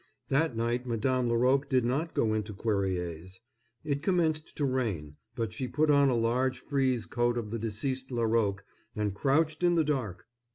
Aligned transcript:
That 0.29 0.57
night 0.57 0.87
Madame 0.87 1.29
Laroque 1.29 1.69
did 1.69 1.85
not 1.85 2.15
go 2.15 2.33
into 2.33 2.55
Cuerrier's. 2.55 3.39
It 3.83 4.01
commenced 4.01 4.55
to 4.57 4.65
rain, 4.65 5.17
but 5.35 5.53
she 5.53 5.67
put 5.67 5.91
on 5.91 6.09
a 6.09 6.15
large 6.15 6.57
frieze 6.57 7.05
coat 7.05 7.37
of 7.37 7.51
the 7.51 7.59
deceased 7.59 8.09
Laroque 8.09 8.65
and 8.95 9.13
crouched 9.13 9.61
in 9.61 9.75
the 9.75 9.83
dark. 9.83 10.25